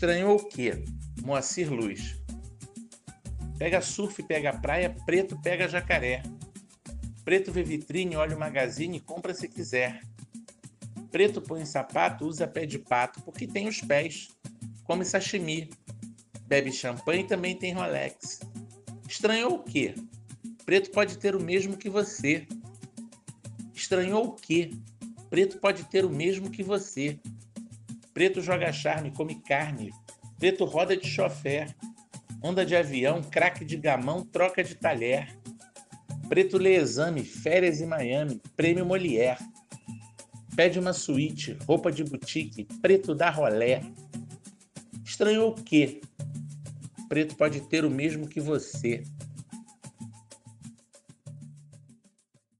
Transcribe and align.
Estranhou 0.00 0.36
o 0.36 0.48
quê? 0.48 0.82
Moacir 1.22 1.70
Luz. 1.70 2.16
Pega 3.58 3.82
surf, 3.82 4.22
pega 4.22 4.50
praia, 4.50 4.96
preto 5.04 5.38
pega 5.42 5.68
jacaré. 5.68 6.22
Preto 7.22 7.52
vê 7.52 7.62
vitrine, 7.62 8.16
olha 8.16 8.34
o 8.34 8.40
magazine 8.40 8.96
e 8.96 9.00
compra 9.00 9.34
se 9.34 9.46
quiser. 9.46 10.00
Preto 11.10 11.42
põe 11.42 11.66
sapato, 11.66 12.24
usa 12.24 12.46
pé 12.46 12.64
de 12.64 12.78
pato, 12.78 13.20
porque 13.20 13.46
tem 13.46 13.68
os 13.68 13.82
pés. 13.82 14.28
Come 14.84 15.04
sashimi. 15.04 15.68
Bebe 16.46 16.72
champanhe 16.72 17.24
e 17.24 17.26
também 17.26 17.54
tem 17.54 17.74
Rolex. 17.74 18.40
Estranhou 19.06 19.56
o 19.56 19.62
quê? 19.62 19.94
Preto 20.64 20.90
pode 20.92 21.18
ter 21.18 21.36
o 21.36 21.42
mesmo 21.42 21.76
que 21.76 21.90
você. 21.90 22.48
Estranhou 23.74 24.28
o 24.28 24.32
quê? 24.32 24.70
Preto 25.28 25.58
pode 25.58 25.84
ter 25.90 26.06
o 26.06 26.10
mesmo 26.10 26.48
que 26.48 26.62
você. 26.62 27.20
Preto 28.12 28.40
joga 28.40 28.72
charme, 28.72 29.12
come 29.12 29.40
carne. 29.42 29.90
Preto 30.38 30.64
roda 30.64 30.96
de 30.96 31.06
chofé. 31.06 31.66
Anda 32.42 32.64
de 32.64 32.74
avião, 32.74 33.22
craque 33.22 33.64
de 33.64 33.76
gamão, 33.76 34.24
troca 34.24 34.64
de 34.64 34.74
talher. 34.74 35.38
Preto 36.28 36.58
lê 36.58 36.76
exame, 36.76 37.24
férias 37.24 37.80
em 37.80 37.86
Miami, 37.86 38.40
prêmio 38.56 38.86
Molière. 38.86 39.38
Pede 40.56 40.78
uma 40.78 40.92
suíte, 40.92 41.56
roupa 41.66 41.90
de 41.90 42.04
boutique, 42.04 42.66
preto 42.80 43.14
dá 43.14 43.30
rolé. 43.30 43.82
Estranhou 45.04 45.50
o 45.50 45.54
quê? 45.54 46.00
Preto 47.08 47.36
pode 47.36 47.60
ter 47.62 47.84
o 47.84 47.90
mesmo 47.90 48.28
que 48.28 48.40
você. 48.40 49.02